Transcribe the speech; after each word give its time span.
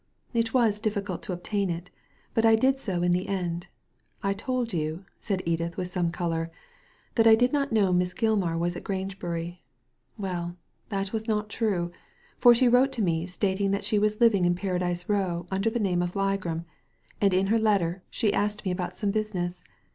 "It 0.41 0.51
was 0.51 0.79
difficult 0.79 1.21
to 1.21 1.31
obtain 1.31 1.69
it, 1.69 1.91
but 2.33 2.43
I 2.43 2.55
did 2.55 2.79
so 2.79 3.03
in 3.03 3.11
the 3.11 3.27
end. 3.27 3.67
I 4.23 4.33
told 4.33 4.73
you," 4.73 5.05
said 5.19 5.43
Edith, 5.45 5.77
with 5.77 5.91
some 5.91 6.09
colour," 6.09 6.49
that 7.13 7.27
I 7.27 7.35
did 7.35 7.53
not 7.53 7.71
know 7.71 7.93
Miss 7.93 8.11
Gilmar 8.15 8.57
was 8.57 8.75
at 8.75 8.83
Grange 8.83 9.19
bury. 9.19 9.61
Well, 10.17 10.57
that 10.89 11.13
was 11.13 11.27
not 11.27 11.49
true; 11.49 11.91
for 12.39 12.55
she 12.55 12.67
wrote 12.67 12.91
to 12.93 13.03
me 13.03 13.27
stating 13.27 13.69
that 13.73 13.83
she 13.85 13.99
was 13.99 14.19
living 14.19 14.43
in 14.43 14.55
Paradise 14.55 15.07
Row 15.07 15.45
under 15.51 15.69
the 15.69 15.77
name 15.77 16.01
of 16.01 16.13
Ligram, 16.15 16.65
and 17.21 17.31
in 17.31 17.45
her 17.53 17.59
letter 17.59 18.01
she 18.09 18.33
asked 18.33 18.65
me 18.65 18.71
about 18.71 18.95
some 18.95 19.11
business. 19.11 19.61